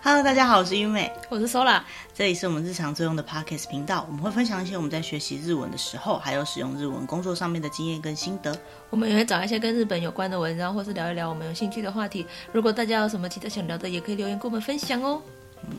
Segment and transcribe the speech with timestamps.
[0.00, 1.82] Hello，大家好，我是优美，我是 Sola，
[2.14, 8.56] 这里是我们日常作用的 Podcast 频道，我们会分享一些我们在学习日文的时候，还有使用日文工作上面的经验跟心得。
[8.90, 12.24] 我们也会找一些跟日本有关的文章，或是聊一聊我们有兴趣的话题。
[12.52, 15.20] 如果大家有什么其他想聊的，也可以留言跟我们分享哦。
[15.64, 15.76] 嗯，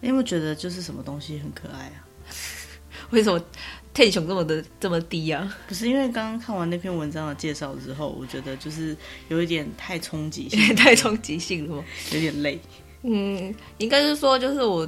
[0.00, 2.02] 你有没有觉得就是什么东西很可爱啊？
[3.10, 3.40] 为什么
[3.94, 5.56] tension 这么的这么低啊？
[5.68, 8.96] 不是因为刚刚看完那篇文章的介绍之后，我觉得就是
[9.28, 12.58] 有一点太冲击性， 太冲击性了，有点累。
[13.08, 14.86] 嗯，应该是说，就是我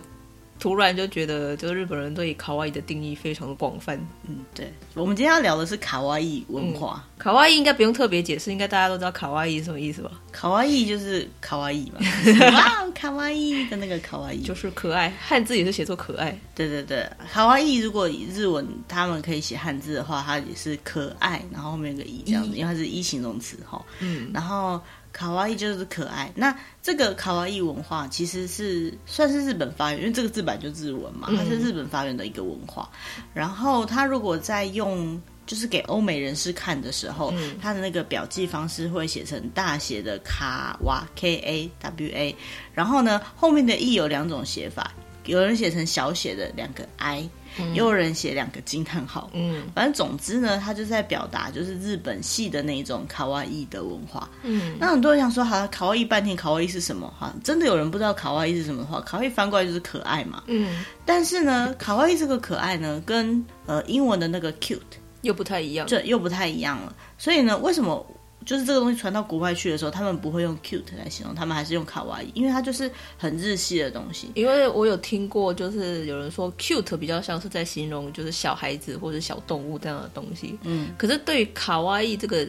[0.59, 3.99] 突然就觉得，就是日本人对卡哇伊的定义非常的广泛。
[4.29, 7.03] 嗯，对，我们今天要聊的是卡哇伊文化。
[7.03, 10.11] 嗯、卡哇伊应该不用特别解释，应该大家都知道卡哇伊什么意思吧？
[10.31, 11.99] 卡哇伊就是卡哇伊嘛，
[12.53, 16.39] 哇，卡哇伊的那个卡哇伊就是可爱，汉字也是写作可爱。
[16.55, 23.83] 对对对，卡哇伊如果以日文他们可以写汉字的话，它也是可爱，然后后面有个一这样子，因为它是一形容词哈。
[24.01, 24.79] 嗯，然后。
[25.13, 32.89] 卡哇伊就是可爱，那这个卡哇伊文化其实是算是日本发源，因为这个字本来就日文嘛，它是日本发源的一个文化。
[33.19, 42.37] 嗯、然后他如果在用，就是给欧美人士看的时候，他、嗯、的那个表记方式会写成大写的卡哇 K A W A，
[42.73, 44.93] 然后呢后面的 E 有两种写法，
[45.25, 47.29] 有人写成小写的两个 I。
[47.59, 57.13] 也有人写两个惊叹号，嗯，反正总之呢，他就在表达就是日本系的那种卡哇伊的文化，嗯，那很多人想说，好，卡哇伊半天，卡哇伊是什么？
[57.19, 64.79] 哈，真的有人不知道卡哇伊是什么的话，卡哇伊翻过来就是可爱嘛，嗯，但是呢，卡哇伊这个可爱呢，跟呃英文的那个 cute
[65.23, 68.07] 又不太一样，这又不太一样了，所以呢，为什么？
[68.51, 74.33] 就是这个东西传到国外去的时候，他们不会用 cute 来形容，他们还是用卡哇伊，因为它就是很日系的东西。
[74.35, 80.59] 因为我有听过，就是有人说 cute 比较像是在形容就是小孩子或者小动物这样的东西。
[80.65, 82.45] 嗯，可是对于卡哇伊这个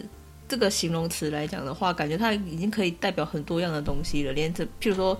[0.49, 4.33] 这个形容词来讲的话，感觉它已经可以代表很多样的东西了。
[4.33, 5.15] 连这譬如说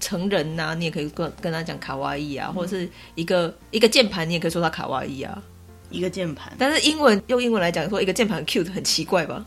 [0.00, 5.42] 成人呐、啊，你也可以跟跟他讲卡哇伊啊，或者是一个一个键盘，你也可以说它卡哇伊啊，
[5.90, 6.50] 一个键盘。
[6.58, 9.44] 但是英文用英文来讲说一个键盘 cute 很奇怪吧？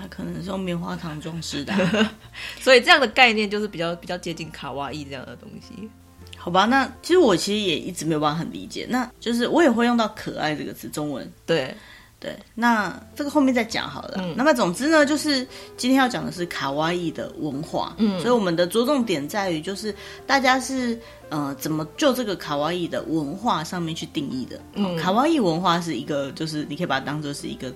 [0.00, 2.12] 它可能是用棉花糖装饰的，啊，
[2.60, 5.88] 所以这样的概念就是比较比较接近卡哇伊这样的东西，
[6.36, 6.64] 好吧？
[6.64, 11.74] 那其实我其实也一直没有办法很理解，那就是我也会用到“可爱”这个词，中文对
[12.18, 12.34] 对。
[12.54, 14.14] 那这个后面再讲好了。
[14.18, 15.46] 嗯、那么总之呢，就是
[15.76, 19.94] 今天要讲的是卡哇伊的文化，嗯，所以我们的着重点在于就是
[20.26, 24.60] 大家是呃怎么就这个卡哇伊的文化上面去定义的。
[24.74, 27.70] 嗯，卡哇伊文化是一个，就是你可以把它当做是一个。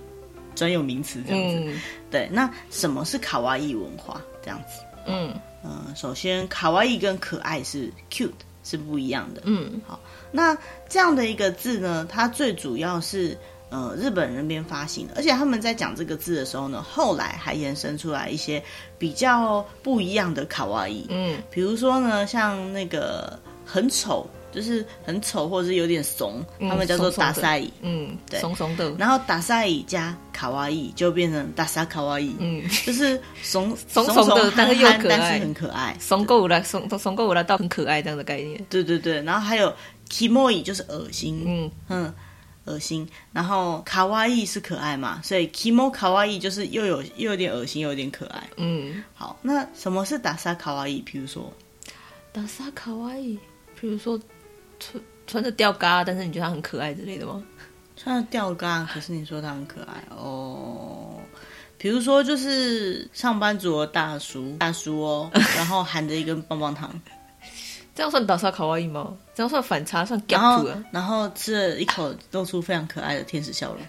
[0.54, 2.28] 专有名词这样子，嗯、对。
[2.32, 4.20] 那什么是卡哇伊文化？
[4.42, 5.32] 这样子，嗯
[5.62, 8.30] 嗯、呃，首先卡哇伊跟可爱是 cute
[8.62, 9.80] 是不一样的，嗯。
[9.86, 9.98] 好，
[10.30, 10.56] 那
[10.88, 13.36] 这样的一个字呢，它最主要是
[13.70, 18.62] 呃日本人那边发行的，而且他们在讲这个字的时候呢，后来还延伸出来一些
[18.98, 24.28] 比较不一样的卡哇伊，嗯，比如说呢，像那个很丑。
[24.53, 28.89] 就是很丑，或者是有点怂，嗯、他们叫做ダサい，嗯，对，怂怂的。
[28.97, 35.95] 然后ダサい加卡哇伊就变成ダサ卡哇伊，嗯，就是怂 怂怂的，但是又可爱，但是很可爱。
[35.99, 38.59] 怂够了，怂怂够了，到很可爱这样的概念。
[38.71, 39.71] 对对对，然后还有
[40.09, 42.13] キモい就是恶心，嗯嗯，
[42.65, 43.07] 恶心。
[43.31, 48.49] 然后卡哇伊是可爱嘛，所以キモ卡哇伊就是又有又有点恶心，又有点可爱。
[48.57, 51.03] 嗯，好，那什么是ダサ卡哇伊？
[51.03, 51.53] 比如说
[52.33, 53.37] ダサ卡哇伊，
[53.79, 54.19] 比如说。
[54.78, 57.42] 穿穿着吊嘎，但是你觉得他很可爱之类的吗？
[57.96, 61.18] 穿着吊嘎，可是你说他很可爱哦。
[61.76, 66.90] 比如说，就是上班族的大叔，大叔哦， 然后含着一根棒棒糖，
[67.94, 69.14] 这样算打沙卡哇伊吗？
[69.34, 73.82] 这样算反差，算 gap 然后，然后吃了一口，露出非常可爱的天使笑容，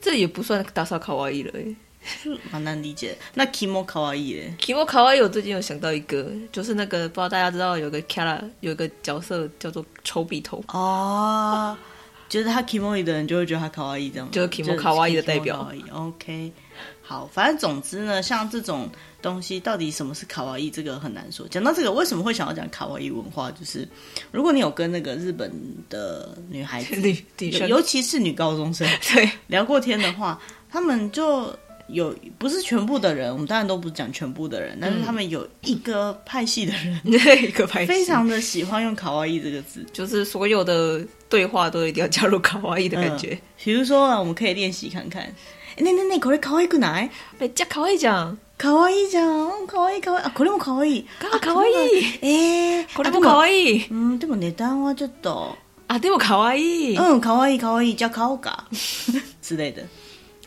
[0.00, 1.76] 这也不算打沙卡哇伊了诶。
[2.50, 3.16] 蛮难理解。
[3.34, 11.76] 那 Kimo 卡哇伊耶，Kimo 卡哇伊，我最近有想到一个，就是那个不知道大家知道有个 Kara 有个角色叫做丑比头哦，
[12.28, 15.70] 就是他 Kimo 的人就会觉得他卡哇伊这样，就是 Kimo 卡哇伊的代表。
[15.92, 16.52] OK，
[17.02, 18.88] 好，反正总之呢，像这种
[19.20, 21.46] 东西，到底什么是卡哇伊，这个很难说。
[21.48, 23.50] 讲到这个，为什么会想要讲卡哇伊文化？
[23.52, 23.86] 就是
[24.30, 25.52] 如果你有跟那个日本
[25.90, 27.16] 的女孩子，
[27.68, 30.40] 尤其是女高中生， 对聊过天的话，
[30.70, 31.54] 他们就。
[31.87, 36.99] 有不是全部的人，我们当然都不讲全部的人，嗯、但是他们有一个派系的人，
[37.43, 43.29] 一个派系非常的喜欢用卡哇伊这个字，就是所有的对话都一定要加入卡哇伊的感觉。
[43.33, 45.33] 嗯、比如说啊，我们可以练习看看。
[45.75, 47.09] 那那那，これ可爱くない？
[47.39, 48.37] めっちゃ可爱いじゃん。
[48.59, 49.65] 可爱いじゃん。
[49.65, 50.23] 可爱い可爱い。
[50.23, 51.05] 啊，これも可爱い。
[51.19, 52.19] 啊，可爱い。
[52.21, 53.87] えー、これも可爱い。
[53.89, 55.57] 嗯，でも値段はちょっと。
[55.87, 56.95] 啊，でも可爱い。
[56.95, 57.95] 嗯，可爱い可爱い。
[57.95, 58.67] じゃあ买おうか。
[59.41, 59.83] 之类的。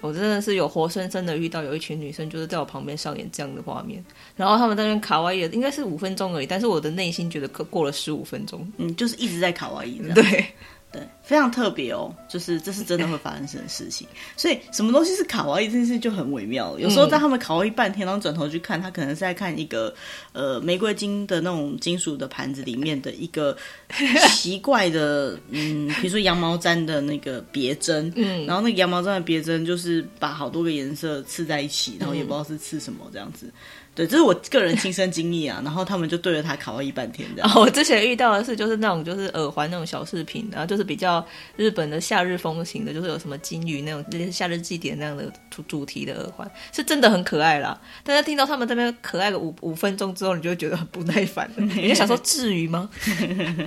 [0.01, 4.03] 我真的是有活生生的遇到有一群女生，就是在我旁边上演这样的画面，
[4.36, 10.45] 然后他们在那边卡哇伊，应该是五分钟而已，但是我的内心觉得过过了十五分钟，嗯，就是一直在卡哇伊，对。
[10.92, 14.06] 对，非常特别哦，就是这是真的会发生的事情，
[14.36, 16.78] 所以什么东西是卡哇伊这件事就很微妙。
[16.78, 19.94] 有时候在他们卡哇伊半天，然后转头去看，他可能是在看一个
[20.34, 23.56] 呃玫瑰金的那种金属的盘子里面的一个
[24.36, 33.50] 奇怪的，嗯，比如说羊毛毡的那个别针，嗯，然后那个羊毛毡的别针就是把好多个颜色刺在一起，然后也不知道是刺什么这样子。
[33.94, 37.52] 对，这是我个人亲身经历啊， 然后他们就对着他卡哇伊半天这样。
[37.52, 41.26] 哦，我之前遇到的是就是那种就是耳环那种小饰品，然后就是比较
[41.58, 47.78] 日本的夏日风情的，就是有什么金鱼那种类似夏日祭典那样的主主题的耳环，是真的很可爱啦。
[48.04, 52.90] 但是听到他们这边可爱个五五分钟之后，你就会觉得很不耐烦， 你就想说至于吗？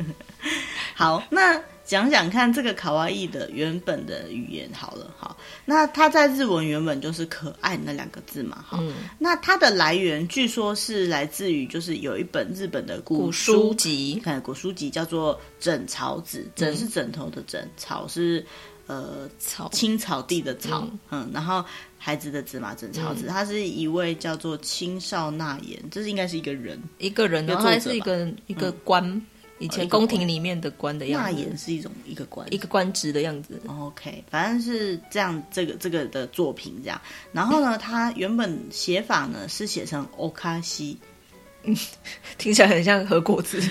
[0.97, 1.61] 好，那。
[1.85, 5.37] 讲讲看这个卡哇伊的原本的语言好了，好，
[5.67, 18.45] 那它在日文原本就是可爱那两个字嘛，好，嗯、那它的来源据说是来自于就是有一本日本的古书，籍，看古书籍叫做《枕草子》，枕是枕头的枕，草是
[18.87, 19.69] 呃草。
[19.71, 21.63] 青草地的草，嗯，嗯，然后
[21.99, 29.21] 孩子的子嘛，枕草子，他、嗯、是一位叫做青少纳言，这是应该是一个人，一个人，然后还是一个一个官。
[29.59, 33.61] 嗯以前宫廷里面的官的样子，纳言是一种一个官，一个官职的样子。
[33.69, 37.01] OK，反正是这样，这个这个的作品这样。
[37.33, 40.99] 然后呢， 他原本写法呢是写成欧卡西，
[42.37, 43.63] 听起来很像和果子。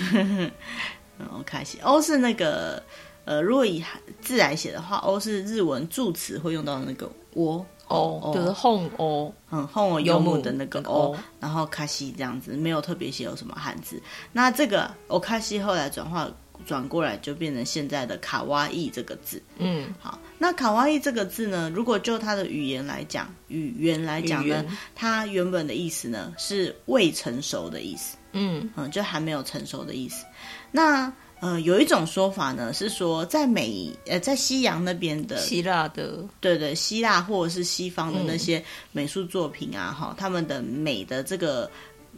[1.30, 2.82] 欧卡西，欧是那个
[3.26, 3.84] 呃，如果以
[4.22, 7.64] 字来写的话，欧是日文助词会用到的那个我。
[7.94, 14.00] 哦，就是 home 哦，嗯，home 游牧的那个哦，然后卡西这样子，没有特别写有什么汉字。
[14.32, 16.28] 那这个哦卡西后来转化
[16.66, 19.42] 转过来就变成现在的卡哇伊这个字。
[19.58, 28.16] 嗯，好，那卡哇伊这个字呢，如果就它的语言来讲，语言来讲呢，言它原本的意思呢是未成熟的意思。
[28.32, 30.24] 嗯嗯，就还没有成熟的意思。
[30.72, 31.12] 那
[31.44, 41.70] 呃，有一种说法呢，是说在美呃，在西洋那边的希腊的，对对，希腊或者是西方的那些美术作品啊，哈、嗯，他们的美的这个。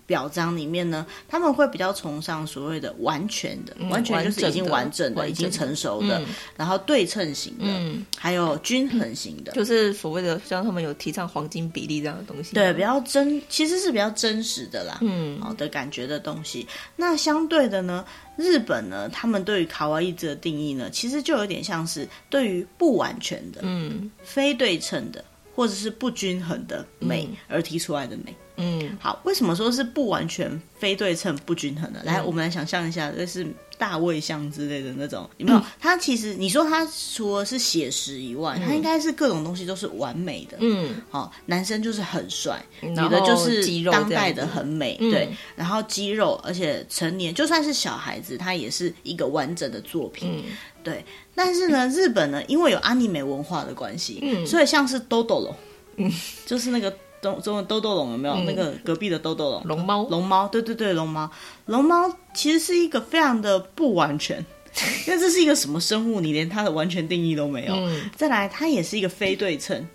[0.06, 6.26] 表彰里面呢，他们会比较崇尚所谓的完全的，嗯、完全就是已经完整的、整的已经成熟的，嗯、
[6.56, 12.54] 然后对称型的，嗯、还有均衡型的，就是所谓的像他们有提倡黄金比例这样的东西。
[12.54, 16.66] 对，比较真，其实是比较真实的啦，嗯，好的感觉的东西。
[16.94, 18.04] 那相对的呢，
[18.36, 25.24] 日本呢，他们对于卡哇伊这个定义呢，其实就有点像是对于不完全的，嗯，非对称的，
[25.54, 28.34] 或者是不均衡的美而提出来的美。
[28.56, 32.02] 嗯，好，为什么说是不完全、非对称、不均衡的？
[32.04, 35.62] 来，我们来想象一下，这是大卫像之类的那种，有没有？
[35.78, 40.56] 它其实你说它除了是写实以外，它应该是各种东西都是完美的。
[40.60, 45.28] 嗯，好，男生就是很帅，女的就是当代的很美，对。
[45.54, 50.42] 然后肌肉，而且成年就算是小孩子，他也是一个完整的作品。
[50.82, 51.04] 对。
[51.34, 55.54] 但是呢，日本呢，因为有阿尼美文化的关系，嗯所以像是豆豆龙，
[55.96, 56.10] 嗯，
[56.46, 56.96] 就是那个。
[57.20, 58.34] 中中文兜兜龙有没有？
[58.34, 61.30] 嗯、那个隔壁的兜兜龙，龙猫，龙猫，对对对，龙猫，
[61.66, 64.44] 龙猫其实是一个非常的不完全，
[65.06, 66.20] 因为这是一个什么生物？
[66.20, 67.74] 你连它的完全定义都没有。
[67.74, 69.86] 嗯、再来，它也是一个非对称。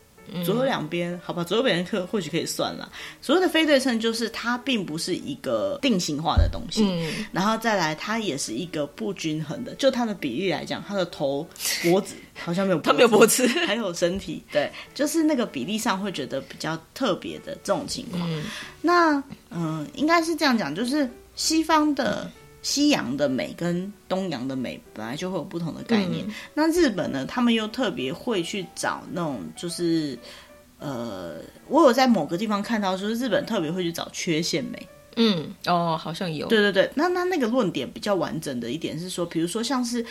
[0.43, 2.91] 左右两边，好吧，左右边课或许可以算了。
[3.21, 6.83] 所谓的非对称，就是它并不是一个定型化的东西。
[6.83, 9.75] 嗯，然后再来，它也是一个不均衡的。
[9.75, 11.47] 就它的比例来讲，它的头、
[11.83, 18.21] 脖子好像没有，它没有脖子，还有身体，对，就是那个比例上会觉得比较特别的这种情况。
[18.31, 18.43] 嗯，
[18.81, 19.15] 那
[19.49, 22.29] 嗯、呃，应该是这样讲，就是西方的。
[22.61, 26.25] 西洋的美跟东洋的美本来就会有不同的概念。
[26.27, 30.17] 嗯、那日本呢，他们又特别会去找那种，就是
[30.79, 31.35] 呃，
[31.67, 34.87] 我有在某个地方看到，就是日本特别会去找缺陷美。
[35.15, 36.47] 嗯，哦，好像有。
[36.47, 40.05] 对对对，那那那个论点比较完整的一点是说，比如说像是。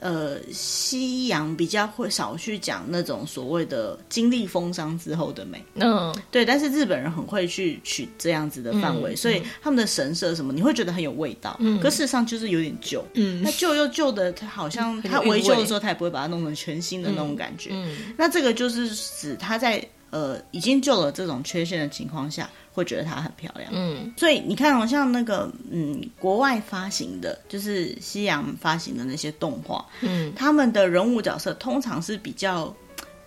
[0.00, 6.44] 呃，西洋比较会少去讲那种所谓的经历风霜之后的美，嗯，对。
[6.44, 11.56] 但是日本人很会去取这样子的范围，嗯、所以他们的神社什么，你会觉得很有味道。
[11.60, 13.02] 嗯，可事实上就是有点旧。
[13.14, 17.70] 嗯，那旧又旧的，他好像他维修的时候，他也不会把它弄成全新的那种感觉。
[17.72, 19.82] 嗯，嗯，那这个就是指他在
[20.14, 22.48] 呃已经救了这种缺陷的情况下。
[22.74, 32.74] 会觉得它很漂亮，嗯，所以你看，好像那个，嗯，国外发行的，就是西洋发行的那些动画，嗯，他们的人物角色通常是比较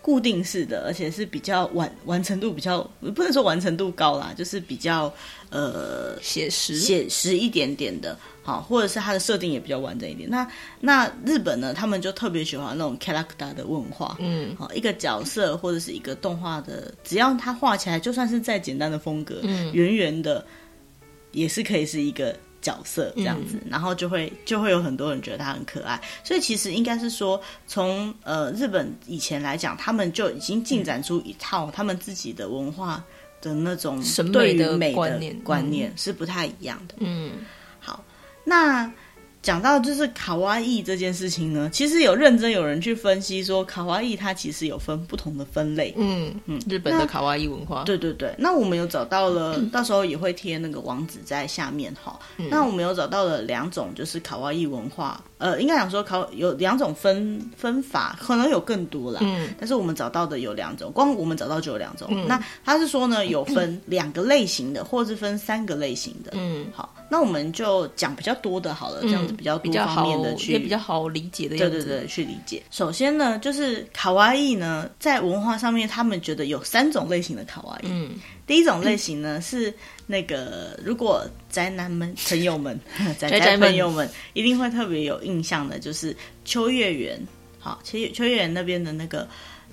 [0.07, 2.81] 固定式的，而且是比较完完成度比较
[3.13, 5.13] 不能说完成度高啦，就是比较
[5.49, 10.29] 呃写实写实一点点的，好，或者是它的设定也比较完整一点。
[10.29, 10.49] 那
[10.79, 20.45] 那日本呢，他们就特别喜欢那种 character 的问话，嗯，好，一个角色或者是一个动画的，只要它画起来，就算是再简单的风格，嗯，圆圆的，
[21.33, 22.33] 也是可以是一个。
[22.61, 33.03] 角色这样子，嗯、然后就会就会有很多人觉得他很可爱，所以其实应该是说，从呃日本以前来讲，他们就已经进展出一套他们自己的文化
[33.41, 36.95] 的那种对于美的观念，观念是不太一样的。
[36.99, 37.31] 嗯，
[37.79, 38.03] 好，
[38.43, 38.91] 那。
[39.41, 45.93] 讲到就是卡哇伊这件事情呢，其实有认真有人去分析说，卡哇伊它其实有分不同的分类。
[45.95, 47.83] 嗯嗯，日本的卡哇伊文化。
[47.83, 52.19] 对对对，那我们有找到了，嗯、 到时候也会贴那个网址在下面哈。
[52.37, 55.23] 嗯、那我们有找到了两种，就是卡哇伊文化。
[55.37, 59.19] 呃，应该讲说考有两种分分法，可能有更多啦。
[59.21, 62.07] 嗯，但是我们找到的有两种，光我们找到就有两种。
[62.09, 66.31] 嗯，那他是说呢，有分两个类型的，或是分三个类型的。
[66.33, 71.77] 嗯，好，那我们就讲比较多的好了，这样子比较多方面的去，也比较好理解的样子。
[71.77, 72.63] 对对对，去理解。
[72.71, 77.87] 首先呢，就是卡哇伊呢，在文化上面，他们觉得有三种类型的卡哇伊。
[77.89, 78.11] 嗯。
[78.45, 79.73] 第一种类型呢，是
[80.05, 82.79] 那个如果宅男们朋友们
[83.19, 86.15] 宅宅朋友们一定会特别有印象的，就是
[86.45, 87.19] 秋叶原。
[87.59, 89.27] 好，秋叶秋叶原那边的那个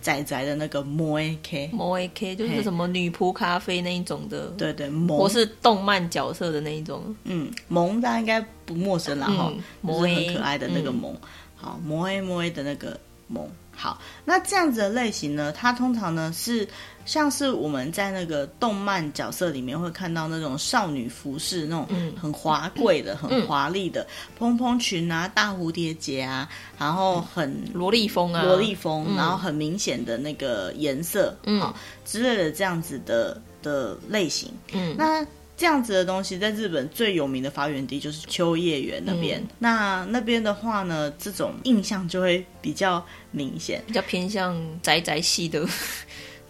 [0.04, 7.02] 宅宅的那个 moe k moe k 就是什么女仆咖啡那一种的，对对，或是动漫角色的那一种。
[7.24, 11.16] 嗯，萌大家应该不陌生了哈，萌很可爱的那个萌。
[11.56, 13.48] 好，moe moe 的那个萌。
[13.76, 16.68] 好，那这样子的类型呢，它通常呢是。
[17.06, 21.86] 像是我们在那个动漫角色里面会看到那种少女服饰，那种
[22.18, 24.06] 很华贵的、嗯、很华丽的
[24.38, 31.76] 蓬蓬裙啊、大蝴蝶结啊，然后很萝莉风啊，萝莉风，然后很明显的那个颜色，嗯，好
[32.06, 34.50] 之类的这样子的的类型。
[34.72, 35.22] 嗯，那
[35.56, 39.40] 这样子的东西在日本最有名的发源地就是秋叶原那边。
[39.40, 45.66] 嗯、那那边的话呢，这种印象就会比较明显，比较偏向宅宅系的。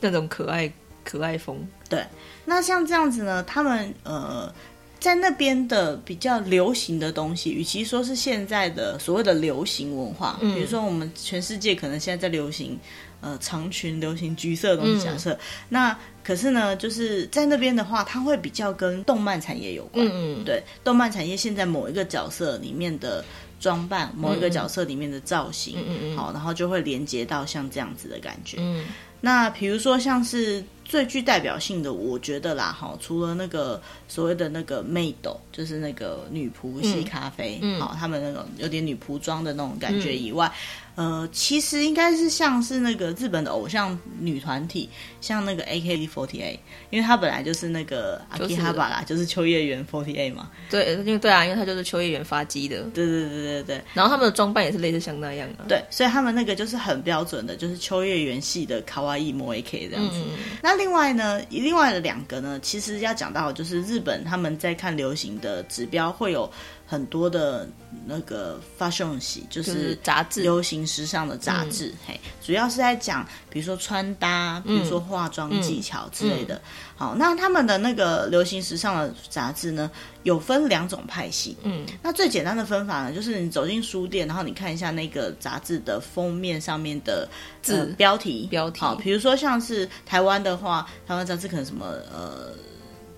[0.00, 0.70] 那种可爱
[1.02, 1.56] 可爱风，
[1.88, 2.04] 对。
[2.44, 4.52] 那像这样子呢，他们呃，
[5.00, 12.78] 在那边的比较流行的东西，与其说是现在的所谓的流行文化，嗯、比如说我们全世界可能现在在流行
[13.24, 15.38] 呃长裙、流行橘色的东西，假设、嗯、
[15.70, 20.06] 那可是呢，就是在那边的话，它会比较跟动漫产业有关。
[20.06, 23.24] 嗯嗯，对，动漫产业现在某一个角色里面的
[23.58, 28.84] 装扮，某一个角色里面的造型，嗯嗯，好，然后就会连接到像这样子的感觉，嗯。
[29.20, 35.14] 那比如说，像是最具代表性的，我觉得啦，哈，除了那个所谓的那个 maid，
[35.50, 40.52] 就是那个女仆系咖啡，嗯，好，他们那种有点女仆装的那种感觉以外。
[40.96, 44.88] 嗯呃，其实应该是像是那个日本的偶像女团体，
[45.20, 46.56] 像那个 AKB48，
[46.90, 50.50] 因为她本来就是那个阿基哈巴啦，就是秋叶原48嘛。
[50.70, 52.82] 对，因为对啊，因为她就是秋叶原发迹的。
[52.94, 53.82] 对对对对对。
[53.92, 55.64] 然后他们的装扮也是类似像那样的。
[55.68, 60.16] 对，所以他们那个就是很标准的，就是秋叶原系的卡哇伊摩 AK 这样子。
[60.16, 66.48] 嗯、那另外呢，另外的两个呢，其实要讲到就是日本他们在看流行的指标会有。
[66.94, 67.68] 很多的
[68.06, 76.54] 那个 fashion 系就是杂志，流行时尚的杂志，嗯、嘿，主要是在讲，比如说穿搭，比如说化妆技巧之类的。
[76.54, 79.90] 嗯嗯、好，那他们的那个流行时尚的杂志呢，
[80.22, 81.56] 有分两种派系。
[81.64, 87.28] 嗯，那最简单的分法呢，就是你走进书店，然后你看一下那个杂志的封面上面的
[87.60, 88.80] 字、呃、标题，标题。
[88.80, 92.54] 好，比如说像是台湾的话，台湾杂志可能什么呃。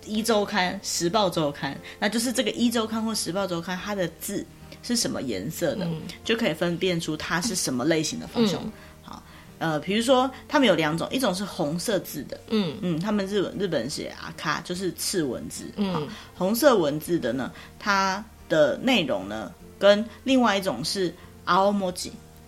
[0.06, 4.44] 一周刊、时报周刊，那就是这个一周刊或时报周刊，它的字
[4.82, 8.62] 是什么颜色的，嗯、就可以分辨出它是什么类型的方向。
[8.62, 8.72] 嗯、
[9.02, 9.22] 好，
[9.58, 12.76] 呃，比如说他们有两种，一种是红色字的，嗯。
[12.80, 21.12] 嗯，他们日本日本写阿卡，就是赤文字，嗯，红色文字的呢，它的内容呢，跟另外一种是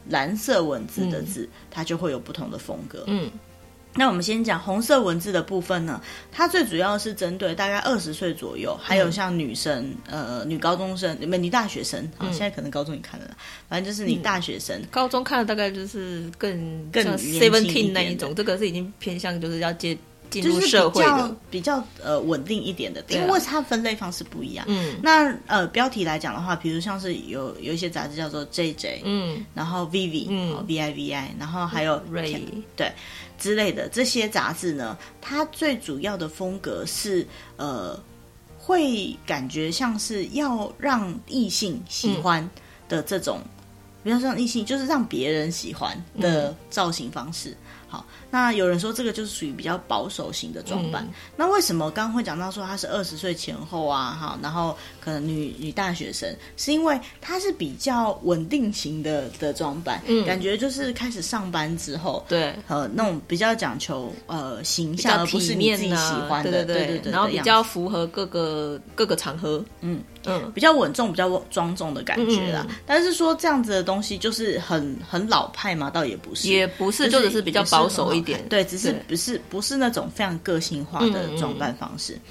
[0.09, 3.31] 蓝色文字的字，嗯、它就会有不同的风格，嗯。
[3.99, 6.01] 那我们先讲红色文字的部分呢，
[6.31, 13.27] 它最主要是针对大概二十岁左右，还有像女生，呃，女高中生，没女大学生啊，现在可能高中也看了，
[13.69, 19.99] 反正就是你大学生，高中看的大概就是更更 seventeen 那一种，这个是已经偏向就是要接
[20.31, 24.65] 进入社会的，比较呃稳定一点的，因为它分类方式不一样。
[24.69, 32.41] 嗯，那呃标题来讲的话，比如像是有有一些杂志叫做 JJ，嗯，然后 Vivi，嗯，V I V I，然后还有 Ray，
[32.77, 32.93] 对。
[33.39, 37.25] 之类的这些杂志呢，它最主要的风格是
[37.57, 37.97] 呃，
[38.59, 42.51] 会感觉像是要让异性喜欢
[42.89, 43.41] 的这种，
[44.03, 47.57] 比较让异性就是让别人喜欢的造型方式。
[47.87, 51.03] 好，那有人说这个就是属于比较保守型的装扮。
[51.05, 54.17] 嗯、那为什么刚刚会讲到说她是二十岁前后啊？
[54.21, 72.67] 哈，然后可能女女大学生，是因为她是比较稳定型的的装扮，嗯，感觉就是开始上班之后，对，呃，那种比较讲求呃形象，而不是你自己喜欢的，对对对，对对对，然后比较符合各个各个场合，嗯嗯，比较稳重、比较庄重的感觉啦。
[72.69, 82.15] 嗯、但是说这样子的东西就是很很老派嘛，倒也不是，也不是，就只是比较保守一点，对，只是不是不是那种非常个性化的装扮方式。
[82.15, 82.23] 嗯嗯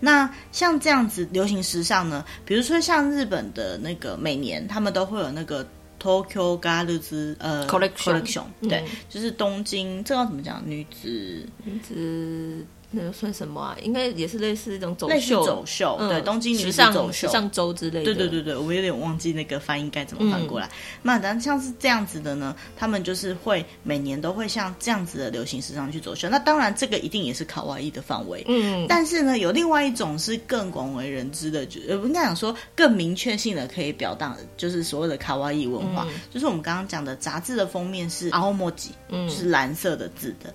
[0.00, 5.66] 那像这样子流行时尚呢，比如说像日本的那个每年他们都会有那个
[6.02, 10.62] Tokyo Girls 呃 Collection，对，嗯、就是东京，这要怎么讲？
[10.66, 12.66] 女子女子。
[12.94, 13.76] 那算什么啊？
[13.82, 18.04] 应该也是类似一种走秀，走秀，对，东京女子走秀、时尚周之类的。
[18.04, 20.70] 对对对对，我有点忘记那个翻译该怎么翻过来。
[21.02, 26.28] 那但像是这样子的呢，他们就是会每年都会像这样子的流行时尚去走秀。
[26.28, 28.44] 那当然，这个一定也是卡哇伊的范围。
[28.48, 40.54] 嗯，但是呢，有另外一种是更广为人知的，就呃，应该讲说更明确性的可以表达，就是所谓的卡哇伊文化，就是我们刚刚讲的杂志的封面是青文字，嗯，就是蓝色的字的。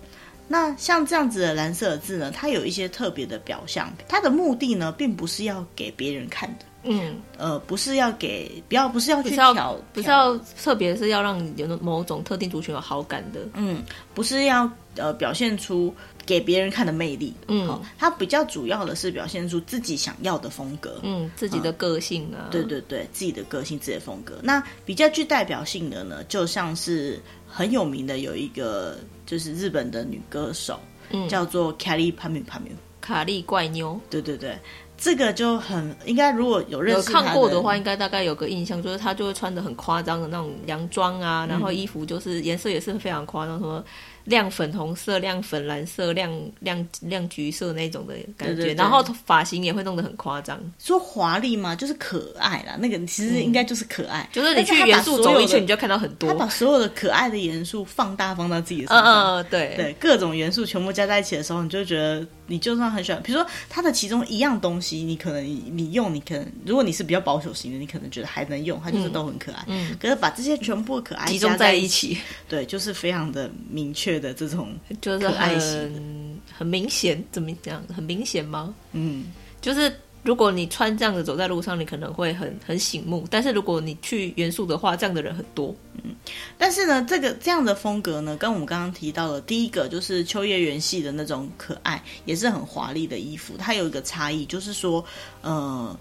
[0.52, 13.84] 那像这样子的蓝色的字呢，它有一些特别的表象，它的目的呢，并不是要给别人看的，嗯，呃，不是要给，不要，不是要去挑，不是要特别是要让有某种特定族群有好感的，嗯，
[14.16, 15.94] 不是要呃表现出
[16.26, 24.40] 给别人看的魅力，嗯，它比较主要的是表现出自己想要的风格，嗯，自己的个性啊，对对对，自己的个性，自己的风格。
[24.42, 28.98] 那比较具代表性的呢，就像是很有名的有一个。
[29.30, 30.80] 就是日本的女歌手，
[31.12, 34.02] 嗯，叫做卡莉帕米帕米，卡莉怪妞。
[34.10, 34.58] 对对对，
[34.98, 43.86] 这个就很应该，如果有认识有看过的话，应该大概有个印象，就是她就会穿的很夸张的那种洋装啊，然后衣服就是颜色也是非常夸张，什么。
[44.26, 50.60] 亮粉红色、亮粉蓝色、亮亮亮橘色那种的感觉，对对对，然后发型也会弄得很夸张。
[50.78, 51.76] 说华丽嘛？
[51.76, 52.76] 就是可爱啦。
[52.80, 56.30] 那个其实应该就是可爱，嗯、就是你去元素走一圈，你就看到很多。
[56.30, 59.06] 他把所有的可爱的元素放大，放到自己的身上。
[59.06, 62.26] 嗯嗯，对对，各种元素全部加在一起的时候，你就觉得。
[62.52, 69.64] 你就算很喜欢，比如说它的其中一样东西，你可能你用，你可能如果你是比较保守型的，你可能觉得还能用，它就是都很可爱。
[69.68, 72.18] 嗯，可是把这些全部可爱集中在一起，
[72.48, 77.84] 对，就是非常的明确的这种就是很很明显，怎么讲？
[77.94, 78.74] 很明显吗？
[78.94, 79.26] 嗯，
[79.60, 79.92] 就是。
[80.22, 83.26] 如果你穿这样子走在路上，你可能会很很醒目。
[83.32, 85.74] 但是如果你去元素的话，这样的人很多。
[86.04, 86.14] 嗯，
[86.58, 93.54] 但是呢，这个这样的风格呢，跟我们刚刚提到的第一个就是秋叶原系的那种可爱，也是很华丽的衣服。
[93.58, 95.04] 它有一个差异，就是说，
[95.42, 95.98] 呃，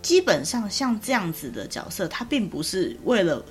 [0.00, 3.44] 基本上像这样子的角色，它并不是为了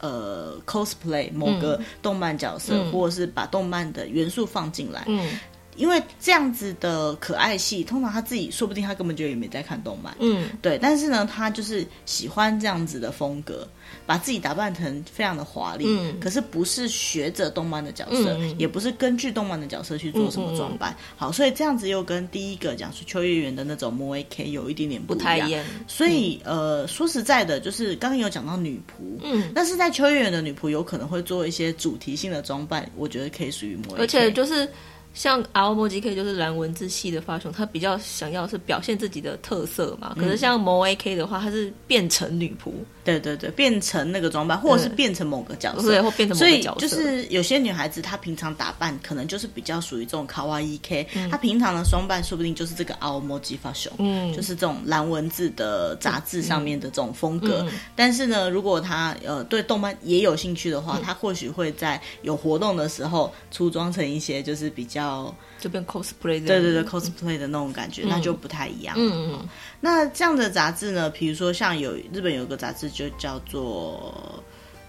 [0.00, 5.04] 呃 cosplay 某个动漫角色，嗯、或者是把动漫的元素放进来。
[5.06, 5.38] 嗯。
[5.80, 10.78] 因为这样子的可爱系，通常他自己说不定他根本就也没在看动漫，嗯，对。
[10.78, 13.66] 但是呢，他就是喜欢这样子的风格，
[14.04, 16.20] 把自己打扮成非常的华丽，嗯。
[16.20, 20.92] 可是不是学着动漫的角色，嗯，也不是根据动漫的角色去做什么装扮。
[20.92, 25.64] 嗯嗯，好，所以这样子又跟第一个讲述秋叶原的那种 moe K 有一点点不，不太一样。
[25.88, 34.68] 所以，嗯，呃，说实在的，就是刚刚有讲到女仆，嗯，但是在秋叶原的女仆有可能会做一些主题性的装扮，我觉得可以属于 moe K，而且就是。
[35.12, 40.14] 像 AOMOJK 就是蓝文字系的发雄，他比较想要是表现自己的特色嘛。
[40.16, 42.70] 可是像 MOAK 的话，他是变成女仆，
[43.02, 46.86] 对对对，变成那个装扮，或者是变成某个角色，对，或变成某个角色。
[46.86, 57.66] 所以就是有些女孩子，她平常打扮可能就是比较属于这种卡哇伊 K，她平常的装扮说不定就是这个 AOMOJK 发雄，嗯，就是这种蓝文字的杂志上面的这种风格。
[57.96, 64.99] 但是呢，如果她呃对动漫也有兴趣的话，她或许会在有活动的时候出装成一些就是比较。
[65.00, 68.94] 要就变 cosplay，的对对对，cosplay 的那种感觉，嗯、那就不太一样。
[68.98, 69.48] 嗯嗯，
[69.80, 74.42] 那这样的杂志呢，比如说像有日本有个杂志就叫做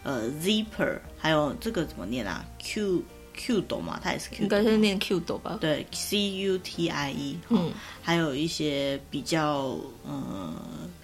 [0.04, 5.58] 呃 Zipper，还有这个怎么念啊？Q Q 斗嘛，它也是 Q，应该是念 Q 斗吧？
[5.62, 7.39] 对，C U T I E。
[7.50, 7.71] 嗯，
[8.02, 10.54] 还有一些比较呃，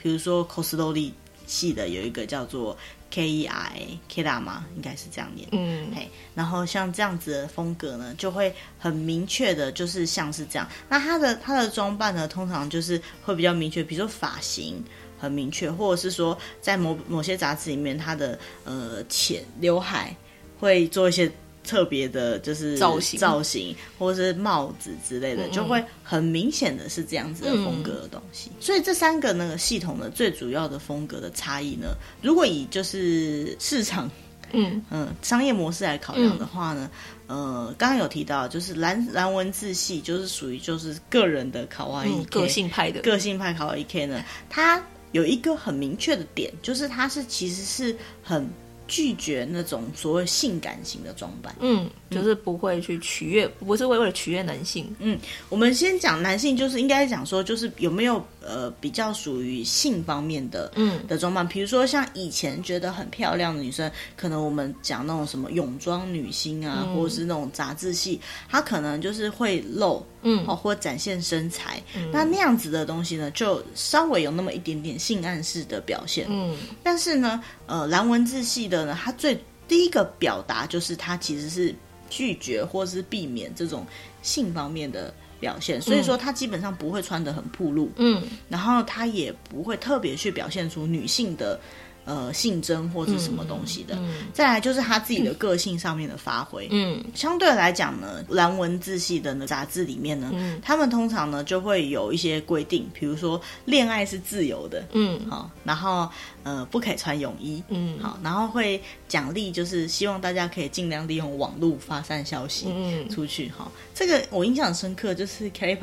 [0.02, 1.12] 比如说 cosplay
[1.48, 2.78] 系的有一个叫做。
[3.10, 4.66] K E I K 大吗？
[4.76, 5.48] 应该是这样念。
[5.54, 10.68] 嗯，嘿，然后像这样子的风格呢，就会很明确的，就是像是这样。
[10.90, 14.84] 那他的他的装扮呢，通常就是会比较明确，比如说发型
[15.18, 20.14] 很明确，或者是说在某某些杂志里面，他的呃浅刘海
[20.60, 21.32] 会做一些。
[21.68, 28.50] 特别的，就是造型、造型，或者是帽子之类的，嗯嗯，就会很明显的是这样子的风格的东西。
[28.52, 31.90] 嗯、所以这三个那个系统的最主要的风格的差异呢，
[32.22, 34.10] 如果以就是市场
[34.54, 34.82] 嗯。
[34.90, 36.90] 嗯，商业模式来考量的话呢，
[37.28, 43.02] 嗯、呃，刚刚有提到就是蓝蓝文字系就是属于就是个人的卡哇伊、嗯、个性派的。
[43.02, 48.48] 个性派卡哇伊 K 呢，它有一个很明确的点，就是它是其实是很。
[48.88, 55.18] 拒绝那种所谓性感型的装扮，嗯，就是不会去取悦，不是为为了取悦男性，嗯，
[55.50, 61.06] 我们先讲男性，就是应该讲说，就是有没有呃比较属于性方面的，嗯。
[61.08, 68.20] 的装扮，比如说像以前觉得很漂亮的女生，可能我们讲那种什么泳装女星啊，嗯、或者是那种杂志系，
[68.50, 78.98] 她可能就是会露，嗯，或展现身材，嗯、那那样子的东西呢，就稍微有那么一点点性暗示的表现，嗯，但是呢，呃，蓝文字系的呢。
[79.02, 81.74] 他最第一个表达就是他其实是
[82.10, 83.86] 拒绝或是避免这种
[84.22, 91.60] 性方面的表现，所以说他基本上不会穿得很暴露，嗯，然后他也不会特别去表现出女性的。
[92.08, 94.00] 呃，性征或者什么东西的，
[94.32, 96.66] 再来就是他自己的个性上面的发挥。
[96.72, 106.10] 嗯，相对来讲呢，蓝文字系的呢杂志里面呢，嗯、他们通常呢就会有一些规定，比如说恋爱是自由的，嗯，好，然后
[106.44, 115.78] 呃不可以穿泳衣，嗯，好，然后会奖励，就是希望大家可以尽量利用网络发散消息，嗯，出去，哈，这个我印象深刻，就是 Kelly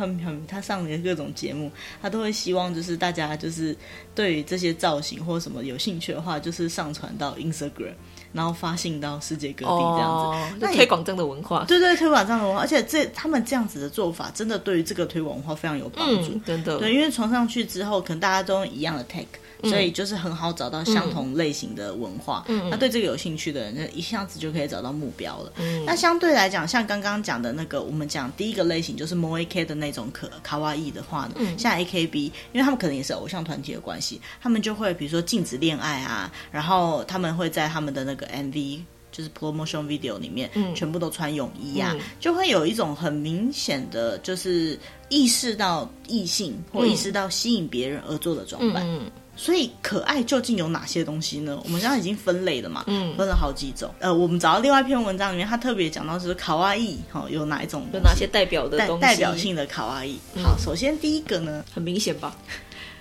[0.49, 3.77] 他上的各种节目，他都会希望就是大家就是
[4.15, 6.13] 对于这些造型或什么有兴趣。
[6.15, 7.95] 的话就是上传到 Instagram，
[8.33, 16.79] 然后发信到世界各地这样子，那、哦、推广这样的文化，对对，推广这样的文化，而且这他们这样子的做法，真的对于这个推广文化非常有帮助，嗯、真的。
[16.79, 19.27] 对，因为传上去之后，可能大家都用一样的 tag。
[19.65, 25.53] 所以就是很好找到相同类型的文化，嗯，那对这个有兴趣的人，那一下子就可以找到目标了。
[25.57, 38.81] 嗯，那相对来讲，像刚刚讲的那个，我们讲第一个类型就是 Moe K 的那种可卡哇伊的话呢，嗯，像 AKB，因为他们可能也是偶像团体的关系，他们就会比如说禁止恋爱啊，然后他们会在他们的那个 MV，
[39.13, 48.85] 就是 Promotion Video 里面，嗯，全部都穿泳衣啊，嗯，就会有一种很明显的就是意识到异性或意识到吸引别人而做的装扮。
[48.87, 49.11] 嗯。
[49.35, 51.61] 嗯所以可爱究竟有哪些东西呢？
[51.65, 53.93] 我们现在已经分类了嘛，嗯，分了好几种。
[53.99, 60.17] 呃，我们找到另外一篇文章里面，他特别讲到就是卡哇伊，哈，有哪一种，有哪些代表的东西，代表性的卡哇伊。
[60.41, 62.37] 好，首先第一个呢，很明显吧？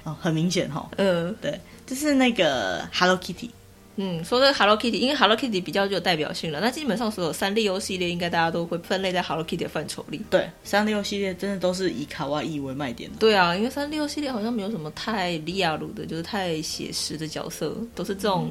[0.04, 3.50] 哦，很明显哈，嗯，对，就是那个 Hello Kitty。
[3.96, 6.60] 嗯，说这个 Hello Kitty，因为 Hello Kitty 比较具有代表性了。
[6.60, 10.20] 那基本上所有三丽鸥系列，应该大家都会分类在 Hello Kitty 的范畴里。
[10.32, 13.18] 对，三丽鸥系列真的都是以卡哇伊为卖点的。
[13.20, 18.50] 对啊，因为三丽鸥系列好像没有什么太利亚鲁的，就是太写实的角色，都是这种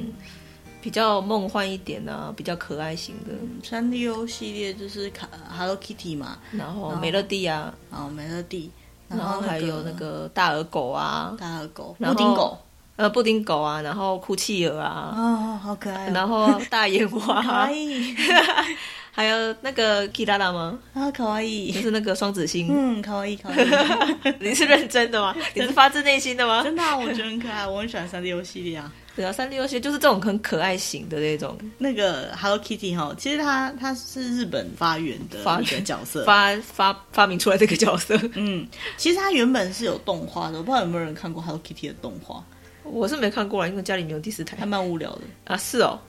[0.81, 3.33] 比较梦幻一点啊，比较可爱型的。
[3.61, 8.71] 三丽鸥系列就是卡 Hello Kitty 嘛，然后美乐蒂啊，哦美乐蒂，
[9.09, 12.57] 然后还有那个大耳狗啊，大耳狗，布丁狗。
[13.03, 16.11] 呃，布丁狗啊，然后哭泣鹅啊，哦，好可爱、哦。
[16.13, 17.73] 然后大眼蛙，可爱。
[19.11, 20.79] 还有那个 Kitara 吗？
[20.93, 21.69] 啊，可以。
[21.71, 22.69] 就是那个双子星。
[22.71, 23.67] 嗯，可以，可以。
[24.39, 25.35] 你是认真的吗？
[25.53, 26.63] 你是发自内心的吗？
[26.63, 28.91] 真的、啊，我觉得很可爱，我很喜欢三丽鸥系列啊。
[29.15, 31.55] 对啊，三丽鸥系列就是这种很可爱型的那种。
[31.77, 38.17] 那个 Hello Kitty 哈，其实它它是日本发源的一个角色，发发发明出来这个角色。
[38.33, 38.65] 嗯，
[38.97, 42.43] 其实它原本是有动画的，我不知道有没有人看过 Hello Kitty 的动画。
[42.83, 45.57] 我是没看过啊，因为家里没有第四台，还蛮无聊的啊。
[45.57, 45.99] 是哦，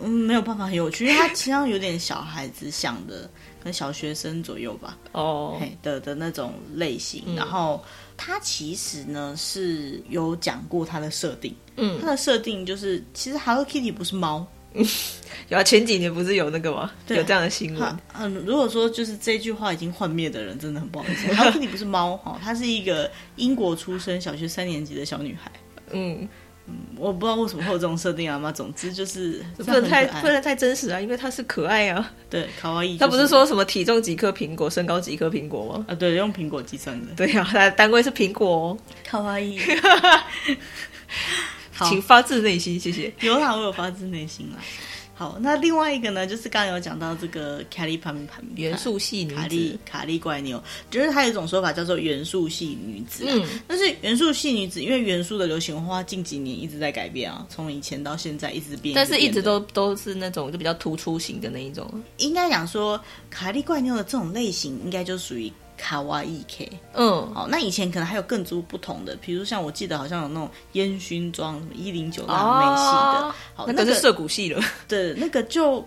[0.00, 3.22] 嗯，没有办法很有趣，因为它其实上有点小孩子想的，
[3.60, 4.98] 可能小学生左右吧。
[5.12, 7.22] 哦，嘿的的那种类型。
[7.26, 7.82] 嗯、然后
[8.16, 14.44] 它其实呢是有讲过它的设定，嗯，它的设定就是其实 Hello Kitty 不是猫，
[15.48, 16.90] 有啊，前几年不是有那个吗？
[17.06, 17.98] 对有这样的新闻。
[18.18, 21.32] 嗯，如果说就是这句话已经幻灭的人，真的很不好意思。
[21.34, 25.50] Hello Kitty 不是猫哈，她是一个英国出生、小学三年级的小女孩。
[25.94, 26.28] 嗯
[26.66, 28.50] 嗯，我不知道为什么会有这种设定啊嘛。
[28.50, 32.12] 总之就是不能太不能太真实啊，因为它是可爱啊。
[32.30, 32.96] 对，卡哇伊。
[32.96, 35.84] 他不是说什么体重几颗苹果，身高几颗苹果吗？
[35.88, 37.12] 啊，对，用苹果计算的。
[37.14, 38.78] 对呀， 它的单位是苹果哦。
[39.04, 39.58] 卡哇伊。
[41.76, 43.12] 好请发自内心，谢谢。
[43.20, 44.58] 有啦，我有发自内心啦。
[45.16, 53.32] 好，那另外一个呢，就是刚刚有讲到这个卡利潘潘元素系女子，卡利卡利怪妞，就是它有一种说法叫做元素系女子，啊。
[53.32, 61.88] 嗯，但是元素系女子，因为元素的流行文化近几年一直在改变啊，从以前到现在一直变，但是一直都都是那种就比较突出型的那一种。
[62.16, 63.00] 应该讲说，
[63.30, 65.52] 卡利怪妞的这种类型，应该就属于。
[65.76, 75.86] 卡哇伊 K，嗯，好，那以前可能还有更多不同的，比如像我记得好像有那种烟熏妆，什么一零九辣妹系的，哦、好，那个是涩谷系了， 对，那个就，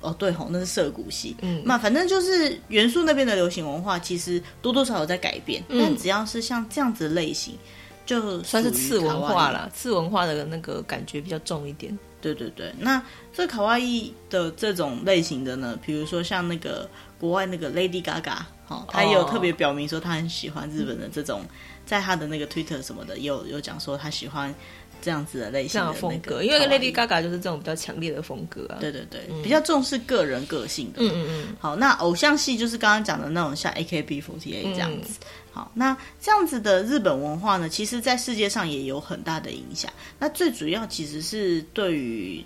[0.00, 7.56] 哦，对吼，那是涩谷系，嗯，那反正就是元素那边的流行文化，其实多多少少有在改变，嗯、但只要是像这样子的类型，
[8.04, 11.96] 就算是次文化了，次文化的那个感觉比较重一点。
[12.20, 13.00] 对对对，那
[13.32, 21.48] 这卡哇伊的这种类型的呢，比如说像那个国外那个 Lady Gaga，哦，他也有特别表明说他很喜欢日本的这种，嗯、
[21.84, 24.54] 在他的那个 Twitter 什么的，有有讲说他喜欢
[25.00, 28.78] 这样子的类型的风格，因为 Lady Gaga 就是这种比较强烈的风格啊。
[28.80, 30.98] 对对对，嗯、比较重视个人个性的。
[31.00, 31.56] 嗯嗯嗯。
[31.60, 35.18] 好，那偶像系就是刚刚讲的那种，像 AKB48 这样子。
[35.20, 39.90] 嗯、好，那这样子的日本文化呢，其实在世界上也有很大的影响。
[40.18, 42.44] 那最主要其实是对于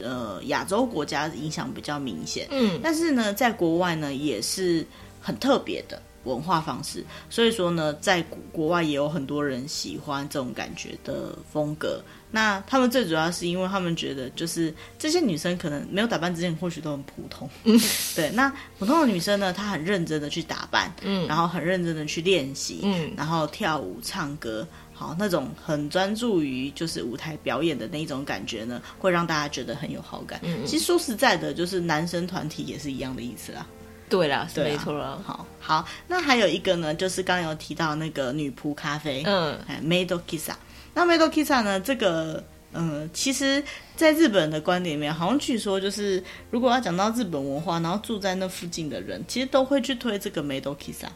[0.00, 2.46] 呃亚洲国家影响比较明显。
[2.50, 2.80] 嗯。
[2.82, 4.86] 但是呢，在国外呢，也是
[5.20, 6.00] 很特别的。
[6.26, 12.02] 文化方式，所以说呢，在国外也有很多人喜欢这种感觉的风格。
[12.28, 17.48] 那他们最主要是因为他们觉得，就是这些女生可能没有打扮之前，或许都很普通。
[17.64, 17.80] 嗯，
[18.14, 18.28] 对。
[18.30, 30.40] 那普通的女生呢，她很认真的去打扮，嗯，然后很认真的去练习，嗯，然后跳舞、唱歌，好，那种很专注于就是舞台表演的那一种感觉呢，会让大家觉得很有好感。
[30.42, 33.64] 嗯，其实说实在的，就是男生团体也是一样的意思啦。
[34.08, 35.20] 对啦，是没错了。
[35.26, 40.54] 好，好，那还有一个呢，就是刚刚有提到那个女仆咖啡，嗯，Maid Kissa。
[40.94, 42.42] 那 Maid Kissa 呢，这个，
[42.72, 43.60] 嗯，其实
[43.96, 51.08] 在日本的观点里面，好像据说就是，如果要讲到日本文化，然后住在那附近的人，其实都会去推这个 Maid Kissa。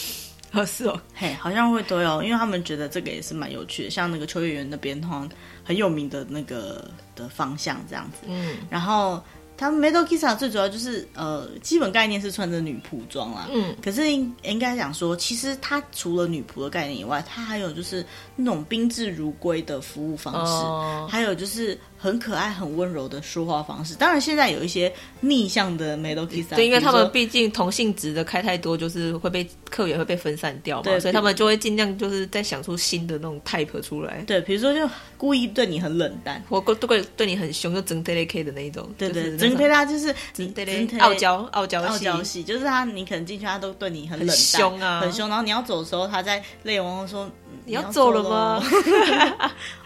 [0.52, 5.28] 哦，是哦，嘿，好像会推哦，因为他们觉得这个也是蛮有趣的，像那个秋叶原那边，好像
[5.64, 8.18] 很有名的那个的方向这样子。
[8.26, 9.22] 嗯，然后。
[9.56, 13.48] 他们 Maid Kissa 最主要就是呃，基本概念是穿着女仆装啦。
[13.52, 18.04] 嗯，可是应应该讲说，其实它除了女仆的概念以外，它还有就是
[18.36, 21.78] 那种宾至如归的服务方式，哦、还有就是。
[22.04, 23.94] 很可爱、很温柔的说话方式。
[23.94, 34.22] 当然，现在有一些逆向的 Maid Kissa，对，因为他们毕竟同性质的开太多，就是会被客源会被分散掉嘛，对，所以他们就会尽量就是在想出新的那种 type 出来。
[34.26, 34.86] 对，比如说就
[35.16, 38.86] 故意对你很冷淡，或对对你很凶，就整 K 的那一种。
[38.98, 40.14] 对对，整 K 他就是
[40.98, 45.26] 傲娇、傲娇、傲娇系，就是他你可能进去，他都对你很冷凶啊，很凶。
[45.30, 47.30] 然后你要走的时候，他在泪汪汪说。
[47.66, 48.62] 你要走了吗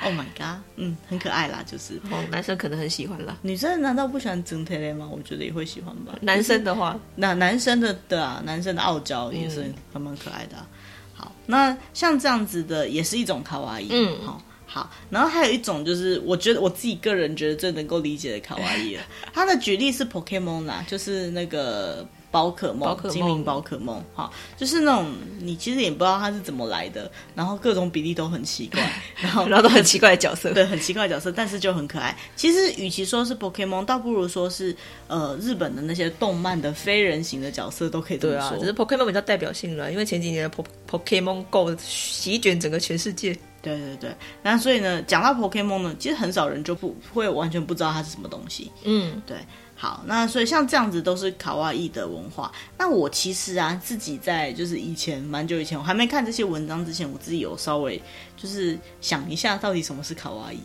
[0.02, 2.00] ？Oh my god，嗯，很可爱啦，就是。
[2.10, 3.36] 哦，男生可能很喜欢啦。
[3.42, 5.08] 女生难道不喜欢整体嘞吗？
[5.10, 6.14] 我觉得也会喜欢吧。
[6.22, 10.66] 男生的话，那男生的对啊，男生的傲娇也是还蛮可爱的啊。
[11.14, 13.88] 好，那像这样子的也是一种卡哇伊。
[13.90, 14.90] 嗯，好，好。
[15.10, 19.02] 然后还有一种就是，我觉得我自己个人觉得最能够理解的卡哇伊了。
[19.34, 22.06] 他的举例是 Pokemon 啦，就是那个。
[22.30, 32.16] 宝可梦，精灵宝可梦，哈，就是那种你其实也不知道它是怎么来的，然后各种比例都很奇怪， 然后然后都很奇怪的角色，对，很奇怪的角色，但是就很可爱。
[32.36, 38.50] 其实与其说是 Pokemon，倒不如说是呃日本的那些动漫的非人形的角色都可以这么说。
[38.50, 43.36] 对啊，只是 Pokemon 比较代表性了，因为前几年的 Pokemon Go 席卷整个全世界。
[43.60, 48.70] 对对对，那所以呢，讲到 Pokemon 呢，其实很少人就不会完全不知道它是什么东西。
[48.84, 49.36] 嗯，对。
[49.80, 52.52] 好，那所以像这样子都是卡哇伊的文化。
[52.76, 58.02] 那我其实啊，自己在就是以前蛮久以前，我还没看这些文章之前，我自己有稍微
[58.36, 60.58] 就是想一下，到底什么是卡哇伊。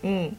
[0.00, 0.34] 嗯。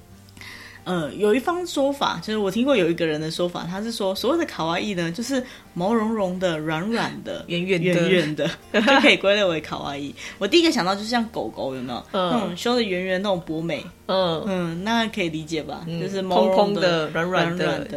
[0.86, 5.44] 呃，有一方说法，就是我听过有一个人的说法，他是说所谓的卡哇伊呢，就是
[5.74, 10.14] 毛茸茸的、软软的、圆圆圆圆的， 就可以归类为卡哇伊。
[10.38, 12.00] 我第一个想到就是像狗狗有没有？
[12.12, 15.84] 嗯，那种修的圆圆那种博美，嗯嗯，那可以理解吧？
[15.88, 17.88] 嗯、就是毛茸茸的、软软的、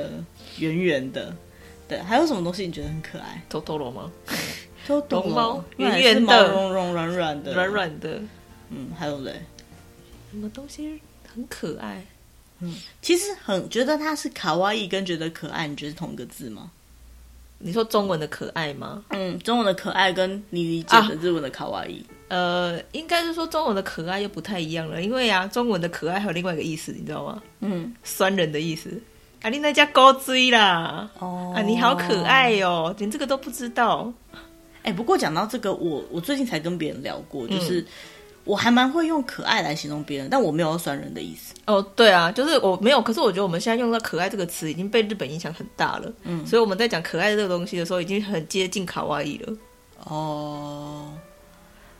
[0.58, 1.32] 圆圆的。
[1.86, 3.42] 对，还有什么东西你觉得很可爱？
[3.48, 4.10] 托托罗吗？
[4.86, 8.20] 托托罗猫，圆圆的、毛茸茸、软软的、软软的。
[8.70, 9.32] 嗯，还有嘞，
[10.30, 11.00] 什么东西
[11.34, 12.02] 很可爱？
[12.60, 16.70] 嗯，其实很觉得它是卡哇伊，跟觉得可爱，你觉得是同一个字吗？
[17.60, 19.02] 你说中文的可爱吗？
[19.10, 27.42] 嗯，中文的可爱跟你理解的日文的卡哇伊，啊，呃，应该是说中文的可爱又不太一样了，因为啊，中文的可爱还有另外一个意思，你知道吗？
[27.60, 28.90] 嗯，酸人的意思。
[29.42, 31.10] 啊，你那家高追啦！
[31.18, 34.12] 哦，啊，你好可爱哟，哦，连这个都不知道。
[34.82, 37.80] 哎，不过讲到这个，我我最近才跟别人聊过，就是。
[37.80, 37.86] 嗯
[38.48, 41.52] 我还蛮会用可爱来形容别人，但我没有要酸人的意思。
[41.66, 43.02] 哦，对啊，就是我没有。
[43.02, 46.10] 可是我觉得我们现在用到“可爱”这个词已经被日本影响很大了。
[46.22, 49.52] 嗯，所以我们在讲可爱这个东西的时候，已经很接近卡哇伊了。
[50.04, 51.12] 哦，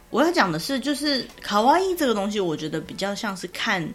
[0.09, 3.87] 我要讲的是，就是卡哇伊这个东西，我觉得比较像是看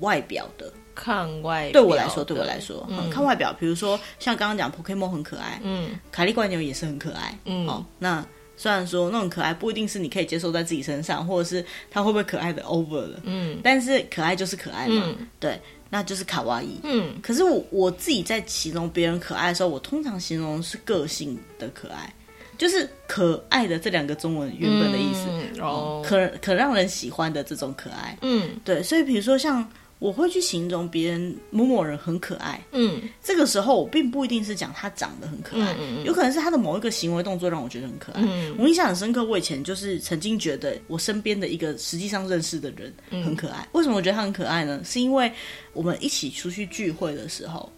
[0.00, 1.72] 外表的，看外表。
[1.72, 3.56] 对我来说，对我来说，嗯，看外表。
[3.58, 8.22] 比如说像刚刚讲 Pokemon 很可爱，嗯，卡利怪牛也是很可爱，嗯，哦，那。
[8.60, 17.14] 虽然说那种可爱不一定是你可以接受在自己身上，或者是他会不会可爱的 over 了，嗯，但是可爱就是可爱嘛，嗯、对，那就是卡哇伊，嗯。
[17.22, 22.12] 可是我我自己在形容别人可爱的时候，我通常形容是个性的可爱，
[22.58, 28.82] 就是可爱的这两个中文原本的意思，嗯、哦，可可让人喜欢的这种可爱，嗯，对。
[28.82, 29.66] 所以比如说像
[30.00, 38.22] 我会去形容别人某某人很可爱，嗯，这个时候我并不一定是讲他长得很可爱，嗯嗯有可能是他的某一个行为动作让我觉得很可爱。
[38.24, 43.68] 嗯我印象很深刻，我以前就是曾经觉得我身边的一个实际上认识的人很可爱。
[43.72, 44.80] 为什么我觉得他很可爱呢？
[44.84, 45.30] 是因为
[45.74, 47.70] 我们一起出去聚会的时候，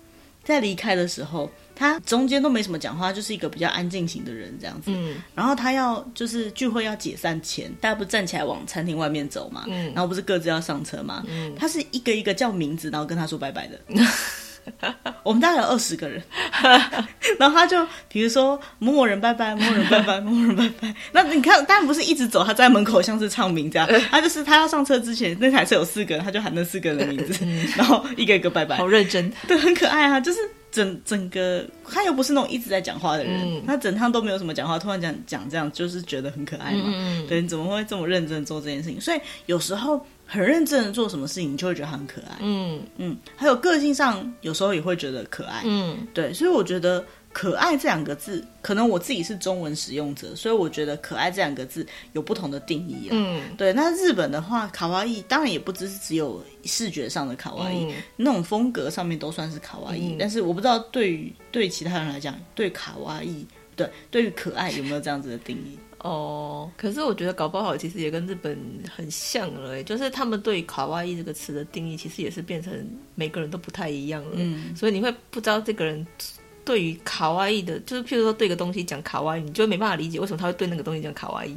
[0.44, 4.90] 在离开的时候，他中间都没什么讲话，就是一个比较安静型的人这样子。
[4.94, 9.64] 嗯然后他要就是聚会要解散前，大家不是站起来往餐厅外面走嘛？
[9.68, 11.22] 嗯然后不是各自要上车嘛？
[11.28, 13.78] 嗯他是一个一个叫名字，然后跟他说拜拜的。
[15.24, 16.22] 我们大概有二十个人，
[17.36, 20.94] 然后他就比如说某某人拜拜，某某人拜拜， 某某人拜拜。
[21.10, 27.44] 那你看，当然不是一直走，他在门口像是唱名这样，他就是他要上车之前，那台车有四个人，他就喊那四个人的名字，
[27.76, 30.38] 然后一个一个拜拜，好认真，对，很可爱啊，就是。
[30.72, 36.84] 整整个他又不是那种一直在讲话的人，嗯他整趟都没有什么讲话，突然讲讲这样，就是觉得很可爱嘛。
[36.86, 39.00] 嗯对，你怎么会这么认真做这件事情？
[39.00, 42.38] 所以有时候很认真的做什么事情，你就会觉得他很可爱。
[42.40, 45.62] 嗯嗯，还有个性上，有时候也会觉得可爱。
[45.66, 53.12] 嗯对，所以我觉得“可爱”这两个字，可能我自己是中文使用者，所以我觉得“可爱”这两个字有不同的定义啊。
[53.12, 60.12] 嗯对，那日本的话，卡哇伊当然也不只是只有视觉上的卡哇伊，嗯那种风格上面都算是卡哇伊。
[60.12, 65.78] 嗯但是我不知道对于对其他人来讲，对卡哇伊，对对于可爱有没有这样子的定义？
[65.98, 68.58] 哦，可是我觉得搞不好其实也跟日本
[68.92, 72.72] 很像了欸，就是他们对卡哇伊这个词的定义，其实也是变成
[73.14, 74.32] 每个人都不太一样了。
[74.34, 76.04] 嗯，所以你会不知道这个人
[76.65, 81.55] 对于卡哇伊的，就是譬如说对一个东西讲卡哇伊，你就会没办法理解为什么他会对那个东西讲卡哇伊。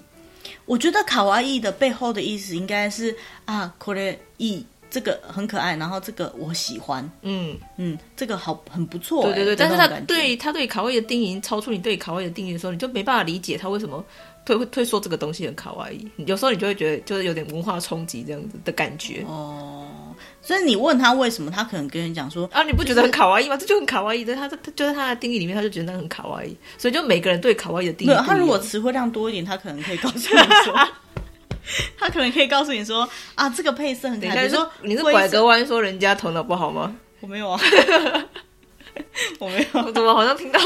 [0.66, 9.34] 我觉得卡哇伊的背后的意思应该是啊，これいい这个很可爱，然后这个我喜欢，嗯，嗯，这个好很不错欸。
[9.34, 9.56] 对对对。
[9.56, 14.04] 但是他这种感觉对他对卡哇伊的定义超出你对卡哇伊的定义的时候，你就没办法理解他为什么
[14.46, 16.08] 会会会说这个东西很卡哇伊。
[16.26, 19.24] 有时候你就会觉得就是有点文化冲击这样子的感觉。
[19.28, 19.86] 哦，
[20.45, 23.57] 所以你问他为什么，他可能跟你讲说啊，你不觉得很卡哇伊吗？
[23.57, 26.55] 这就很卡哇伊的，他他就在他的定义里面，他就觉得那很卡哇伊。
[26.77, 30.23] 所以就每个人对卡哇伊的定义他如果词汇量多一点，他可能可以告诉你
[30.63, 30.87] 说，
[31.97, 34.35] 他可能可以告诉你说啊，这个配色很可爱。
[34.35, 36.95] 等一下，比如说你是拐个弯说人家头脑不好吗？
[37.21, 37.59] 我没有啊，
[39.39, 40.59] 我没有，我怎么好像听到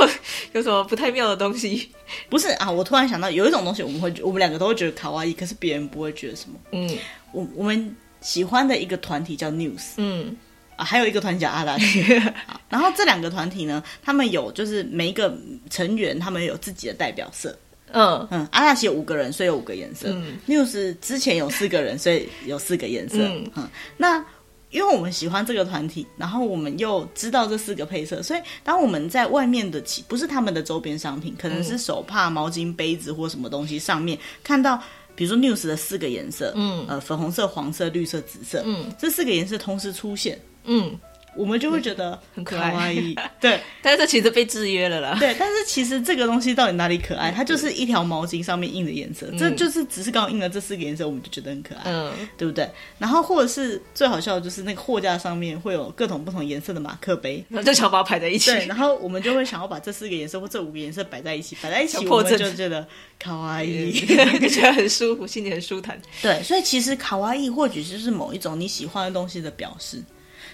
[0.52, 1.90] 有什么不太妙的东西？
[2.30, 6.60] 不是啊，我突然想到有一种东西，我们会我们两个都会觉得卡哇伊，可是别人不会觉得什么。
[6.74, 6.98] 嗯
[7.32, 10.36] 我我们喜欢的一个团体叫 News 嗯
[10.76, 12.02] 啊，还有一个团体叫阿拉西。
[12.70, 15.38] 然后这两个团体呢，他们有就是每一个
[15.70, 17.58] 成员，他们有自己的代表色。
[17.92, 20.10] 嗯嗯，阿拉西有五个人，所以有五个颜色。
[20.12, 23.18] 嗯 News 之前有四个人，所以有四个颜色。
[23.20, 24.24] 嗯嗯那
[24.70, 34.80] 因为我们喜欢这个团体，然后我们又知道这四个配色，所以当我们在外面的其不是他们的周边商品，可能是手帕、毛巾、杯子或什么东西上面看到，
[35.20, 36.86] 比如说 News 的四个颜色，嗯。
[36.88, 38.90] 呃，粉红色、黄色、绿色、紫色，嗯。
[38.98, 40.98] 这四个颜色同时出现，嗯，
[41.36, 42.96] 我们就会觉得很可爱。
[43.40, 45.18] 对但是其实被制约了啦。
[45.20, 47.32] 对，但是其实这个东西到底哪里可爱？
[47.32, 51.84] 它就是一条毛巾上面印的颜色，这就是只是刚好印了这四个颜色，我们就觉得很可爱。
[51.86, 52.70] 嗯对不对？
[52.98, 58.52] 然后或者是最好笑的就是那个货架上面会有各种不同颜色的马克杯，然后就想把它排在一起。
[58.52, 62.86] 对，然后我们就会想要把这四个颜色或这五个颜色摆在一起， 摆在一起，我们就觉得
[63.18, 63.92] 卡哇伊。
[64.40, 66.00] 就觉得很舒服，心里很舒坦。
[66.22, 70.02] 对，所以其实卡哇伊或许就是某一种你喜欢的东西的表示。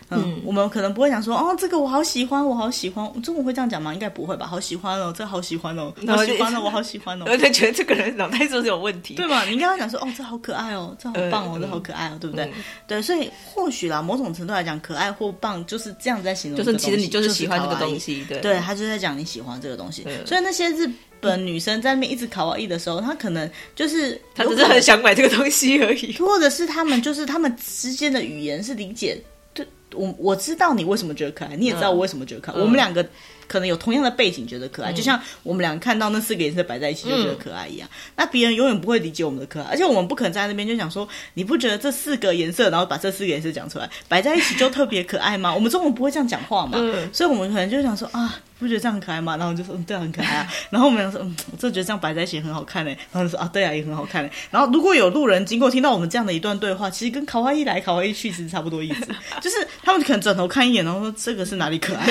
[0.09, 3.09] 嗯，我们可能不会讲说哦，这个我好喜欢，我好喜欢。
[3.21, 3.93] 中文会这样讲吗？
[3.93, 4.45] 应该不会吧？
[4.45, 7.25] 好喜欢哦，这好喜欢哦，好喜欢哦，我好喜欢哦。
[7.29, 9.15] 我就觉得这个人脑袋是不是有问题？
[9.15, 9.43] 对嘛？
[9.45, 12.45] 你刚刚讲说哦，这好可爱哦，这好棒哦，嗯这好可爱哦，对不对？
[12.45, 16.57] 嗯对，所以或许啦，某种程度来讲，可爱或棒就是这样在形容。
[16.57, 20.03] 就是其实你就是喜欢这个东西，对对，他就在讲你喜欢这个东西。
[20.05, 26.13] 嗯所以那些日本女生在那边一直卡哇伊的时候，她可能就是她只是很想买这个东西而已。
[26.19, 29.19] 或者是他们就是他们之间的语言是理解。
[29.55, 29.65] 对
[29.95, 32.59] 我我知道你为什么觉得可爱，你也知道我为什么觉得可爱。
[32.59, 33.03] 嗯我们两个
[33.47, 37.87] 可能有同样的背景觉得可爱，嗯就像我们两个看到那四个颜色摆在一起就觉得可爱一样。
[38.17, 45.55] 那别人永远不会理解我们的可爱，而且我们不可能在那边就想说，你不觉得这四个颜色，然后把这四个颜色讲出来，摆在一起就特别可爱吗？
[45.55, 48.41] 我们中文不会这样讲话嘛，嗯所以我们可能就想说啊。
[48.57, 49.35] 不觉得这样很可爱吗？
[49.37, 50.47] 然后就说嗯，对啊，很可爱啊。
[50.71, 52.97] 然后我们俩说嗯，我就觉得这样摆在一起很好看嘞。
[53.11, 54.31] 然后就说啊，对啊，也很好看嘞。
[54.49, 59.07] 然后如果有路人经过，听到我们这样的一段对话，其实跟卡哇伊来卡哇伊去其实差不多意思，
[59.41, 62.07] 就是他们可能转头看一眼，然后说这个是哪里可爱？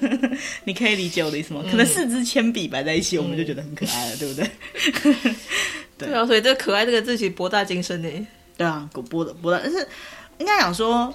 [0.64, 1.62] 你可以理解我的意思吗？
[1.70, 4.50] 可能四支铅笔摆在一起，我们就觉得很可爱了，对不对？
[5.98, 8.08] 对对啊，所以这个可爱这个字其实博大精深呢。
[8.56, 9.86] 对啊，狗博的博大，但是
[10.38, 11.12] 应该讲说，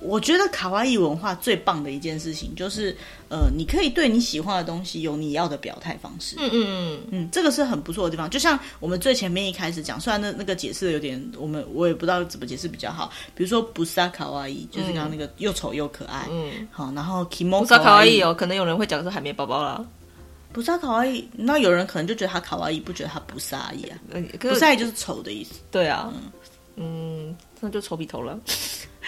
[0.00, 2.96] 我觉得卡哇伊文化最棒的一件事情就是，
[3.28, 6.36] 呃，你可以对你喜欢的东西有你要的表态方式。
[6.38, 8.30] 嗯嗯嗯嗯，这个是很不错的地方。
[8.30, 13.10] 就像我们最前面一开始讲，虽然那那个解释的有点，我们我也不知道怎么解释比较好。
[13.34, 16.26] 比如说不杀卡哇伊，就是刚刚那个又丑又可爱。
[16.30, 19.84] 嗯，好，然后 kimo 不杀卡哇伊哦，可能有人会讲是海绵宝宝啦。
[20.52, 23.98] 不杀卡哇伊，那有人可能就觉得他卡哇伊，不觉得他不杀伊啊？
[24.12, 25.54] 嗯，不杀伊就是丑的意思。
[25.72, 26.12] 对啊，
[26.76, 28.38] 嗯，嗯，那就丑笔头了。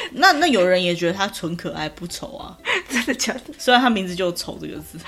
[0.12, 2.57] 那那有人也觉得他纯可爱不丑啊？
[2.90, 3.55] 真的假的？
[3.59, 4.98] 虽然他名字就“丑”这个字，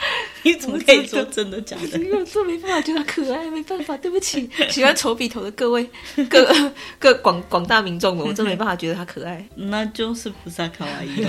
[0.42, 1.98] 你怎么可以说真的假的？
[1.98, 5.88] 因为我真没办法觉得他可爱，没办法，对不起，喜欢丑笔头的各位
[6.28, 9.44] 各各广广大民众们，我真没办法觉得他可爱。
[9.56, 11.24] 那就是不是卡哇伊。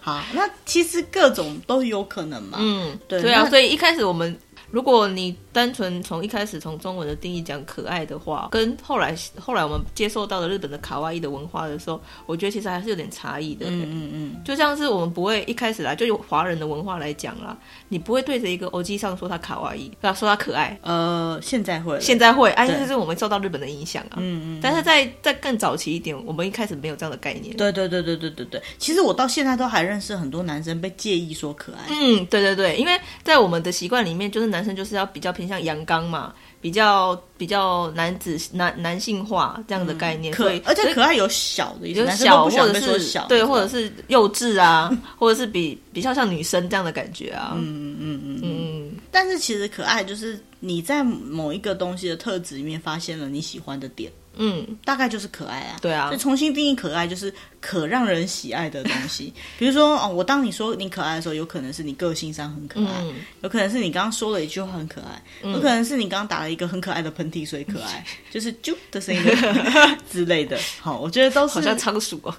[0.00, 2.58] 好，那其实各种都有可能嘛。
[2.60, 4.38] 嗯，对对啊，所以一开始我们。
[4.72, 13.66] 如果你单纯从一开始从中文的定义讲可爱的话，跟后来后来我们接受到的日本的卡哇伊的文化的时候，我觉得其实还是有点差异的。
[13.68, 17.54] 嗯嗯嗯，就像是我们不会一开始来就用华人的文化来讲啦，
[17.90, 20.78] 你不会对着一个欧基上说他卡哇伊，对吧，说他可爱。
[20.80, 24.16] 呃，现在会，现在会，哎，这是我们受到日本的影响啊。
[24.16, 24.60] 嗯嗯。
[24.62, 27.54] 但是在在更早期一点，我们一开始没有这样的概念。
[27.58, 28.62] 对对对对对对对。
[28.78, 31.80] 其实我到现在都还认识很多男生被介意说可爱。
[31.90, 34.61] 嗯，对对对，因为在我们的习惯里面，就是男。
[34.62, 48.92] 男生就是要比较偏向阳刚嘛，比较比较男子男男性化这样的概念，可以，而且可爱有小的，有小或者是对，或者是幼稚啊， 或者是比比较像女生这样的感觉啊，嗯嗯嗯嗯。
[49.10, 54.10] 但是其实可爱就是你在某一个东西的特质里面发现了你喜欢的点。
[54.36, 55.76] 嗯，大概就是可爱啊。
[55.82, 59.32] 对啊，就重新定义可爱，就是可让人喜爱的东西。
[59.58, 69.22] 比如说哦，我当你说你可爱的时候，有可能是你个性上很可爱，嗯、有可能是你刚刚说了一句话很可爱，嗯、有可能是你刚刚打了一个很可爱的喷嚏，所以可爱， 就是啾的声音
[70.10, 70.58] 之类的。
[70.80, 72.34] 好，我觉得都是好像仓鼠哦，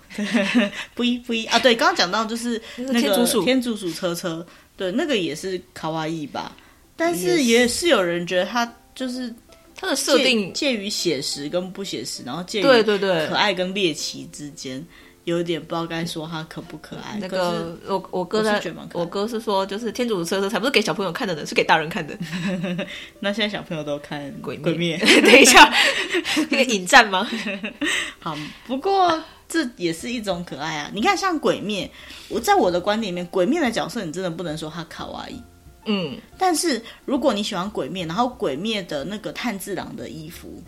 [0.96, 1.60] 不一不一啊。
[1.60, 6.56] 对，刚刚讲到就是那个天竺鼠，天竺鼠车车，对，那个也是卡哇伊吧。
[6.96, 9.34] 但是也是有人觉得它就是。
[9.84, 14.82] 它的设定介于写实跟不写实，然后介于对对对可爱跟猎奇之间，
[15.26, 17.18] 有一点不知道该说它可不可爱。
[17.20, 18.62] 那个我我哥在，
[18.94, 22.18] 我哥是说，就是天主的车车才不是给小朋友看的呢，是给大人看的。
[23.20, 24.98] 那现在小朋友都看鬼鬼灭？
[25.22, 25.70] 等一下，
[26.50, 27.30] 那个引战吗？
[28.20, 30.90] 好，不过这也是一种可爱啊。
[30.94, 31.92] 你看，像鬼灭，
[32.30, 35.42] 我在我的观点里面，鬼灭的角色，你真的不能说他卡哇伊。
[35.86, 40.62] 嗯，但是如果你喜欢鬼灭，然后鬼灭的那个炭治郎的衣服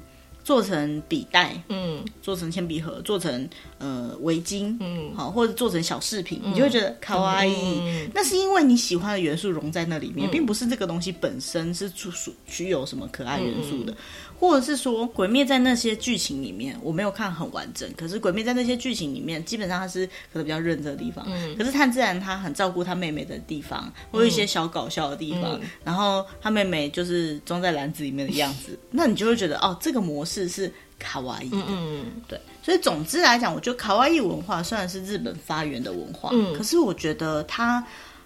[0.44, 3.50] 做成笔袋，嗯，做成铅笔盒，做成
[3.80, 7.80] 呃围巾，嗯，好，或者做成小饰品，嗯、你就会觉得卡哇伊。
[7.80, 13.96] 嗯、那是因为你喜欢的元素融在那里面，嗯、并不是这个东西本身是属属具有什么可爱元素的。
[14.36, 17.90] 嗯嗯或者是说，鬼灭在那些剧情里面，我没有看很完整。
[17.96, 21.26] 可是鬼灭在那些剧情里面，基本上他是可能比较认真的地方。
[21.28, 21.56] 嗯。
[21.56, 25.54] 可是炭治郎他很照顾他妹妹的地方，或有一些小搞笑的地方。
[25.54, 25.62] 嗯。
[25.84, 31.58] 然后他妹妹就是装在篮子里面的样子， 那你就会觉得哦，这个模式是卡哇伊的。
[31.70, 32.06] 嗯。
[32.28, 32.40] 对。
[32.62, 37.82] 所以总之来讲，我觉得卡哇伊文化虽然是日本发源的文化，嗯，可是我觉得它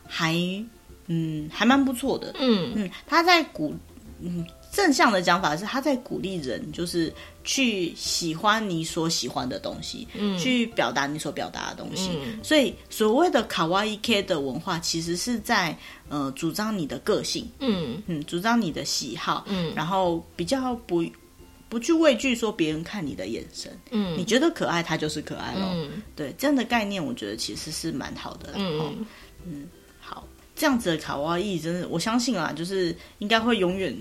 [0.07, 0.33] 还
[1.07, 2.33] 嗯还蛮不错的。
[2.39, 3.75] 嗯嗯，他在古
[4.21, 4.43] 嗯。
[4.71, 7.11] 正向的讲法是，他在鼓励人，就是
[7.43, 12.11] 去喜欢你所喜欢的东西，嗯，去表达你所表达的东西。
[12.23, 15.75] 嗯、所以，所谓的卡哇伊 K 的文化，其实是在
[16.07, 18.01] 呃主张你的个性，嗯。
[18.05, 21.03] 嗯，主张你的喜好，嗯，然后比较不
[21.67, 25.63] 不去畏惧说别人看你的眼神，嗯，你觉得可爱，它就是可爱咯。
[25.73, 29.05] 嗯、对，这样的概念，我觉得其实是蛮好的，嗯。
[29.45, 29.67] 嗯，
[29.99, 33.97] 好，这样子的卡哇伊，真的，我相信啊，就是应该会永远。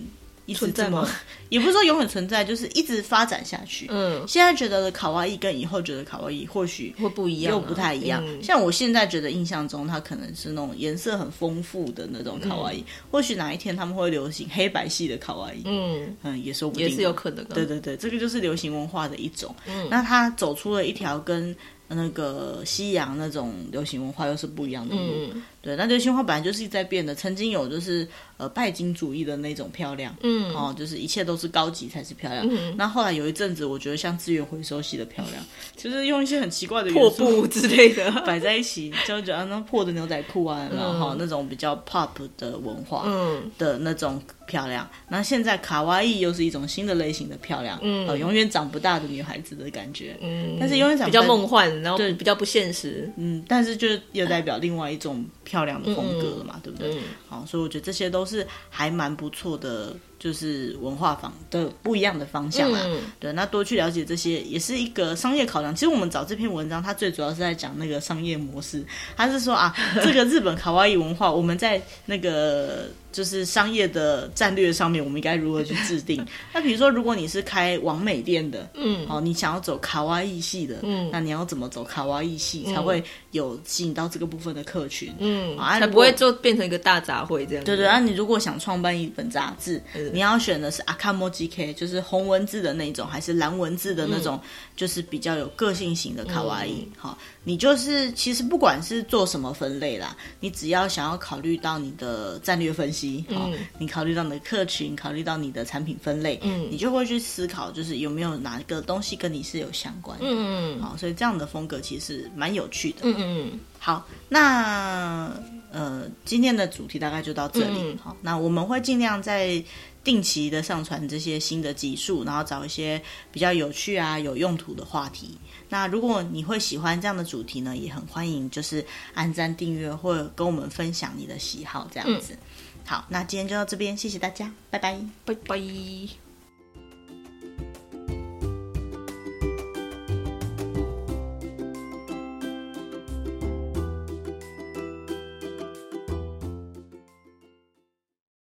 [0.55, 1.09] 存在吗？
[1.49, 3.87] 也不是说永远存在，就是一直发展下去。
[3.91, 8.23] 嗯，现在觉得的卡哇伊跟以后觉得卡哇伊或许会不一样，又不太一样。
[8.43, 12.85] 像我现在觉得印象中，它可能是那种颜色很丰富的那种卡哇伊。
[13.11, 15.63] 或许哪一天他们会流行黑白系的卡哇伊。
[15.65, 17.55] 嗯嗯，也说不定，也是有可能的。
[17.55, 19.55] 对对对，这个就是流行文化的一种。
[19.67, 21.55] 嗯，那它走出了一条跟
[21.89, 25.33] 那个西洋那种流行文化又是不一样的路。
[25.61, 27.15] 对，那流行文化本来就是在变的。
[27.15, 28.07] 曾经有就是。
[28.39, 32.47] 呃，拜金主义的那种漂亮，嗯，哦，就是一切都是高级才是漂亮。
[32.49, 35.45] 嗯，那后来有一阵子，我觉得像资源回收系的漂亮，
[35.77, 44.89] 就是用一些很奇怪的破布之类的 摆在一起，就觉得那破的牛仔裤啊，然后那种比较 pop 的文化，嗯，的那种漂亮。
[45.09, 57.01] 那现在卡哇伊又是一种新的类型的漂亮，嗯，永远长不大的女孩子的感觉，嗯，但是永远长比较梦幻，然后对比较不现实，嗯，但是就又代表另外一种漂亮的风格了嘛，对不对？
[57.29, 58.29] 好，所以我觉得这些都。
[58.29, 62.81] 是还蛮不错的就是文化方的不一样的方向啦。
[62.85, 65.75] 嗯、对，那多去了解这些也是一个商业考量。
[65.75, 68.85] 其实我们找这篇文章，它最主要是在讲那个商业模式。
[69.17, 72.89] 它是说啊， 这个日本卡哇伊文化，我们在那个。
[73.11, 76.25] 就是商业的战略上面，我们应该如何去制定？
[76.53, 85.13] 那比如说，如果你是开网美店的，嗯，哦，你想要走卡哇伊系的，嗯，那你要怎么走卡哇伊系，嗯、才会有吸引到这个部分的客群？
[85.19, 87.65] 嗯，啊、才不会就变成一个大杂烩这样。
[87.65, 96.87] 对对，啊，你如果想创办一本杂志，嗯、你要选的是阿卡莫 GK，就是红文字的那种，还是蓝文字的那种，嗯、就是比较有个性型的卡哇伊？
[96.97, 103.25] 好、嗯，你就是其实不管是做什么分类啦，你只要想要考虑到你的战略分析。
[103.35, 115.31] 好，嗯、你考虑到你的客群，考虑到你的产品分类，嗯，你就会去思考，就是有没有哪个东西跟你是有相关的，嗯嗯，好，所以这样的风格其实蛮有趣的，嗯嗯，好，那
[115.71, 119.63] 呃，今天的主题大概就到这里，嗯、好，那我们会尽量在
[120.09, 122.99] 定期的上传这些新的集数，然后找一些
[123.31, 125.37] 比较有趣啊、有用途的话题。
[125.69, 128.83] 那如果你会喜欢这样的主题呢，也很欢迎就是
[129.13, 132.33] 按赞、订阅或者跟我们分享你的喜好，这样子。
[132.33, 132.39] 嗯
[132.87, 136.28] 好，那今天就到这边，谢谢大家，拜拜，拜拜。